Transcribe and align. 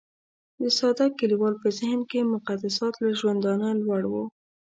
د 0.61 0.63
ساده 0.77 1.05
کليوال 1.19 1.55
په 1.63 1.69
ذهن 1.79 1.99
کې 2.09 2.29
مقدسات 2.35 2.93
له 3.03 3.11
ژوندانه 3.19 3.67
لوړ 3.83 4.03
وو. 4.11 4.23